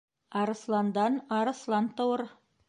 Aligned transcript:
Арыҫландан 0.39 1.19
арыҫлан 1.41 1.91
тыуыр. 2.01 2.25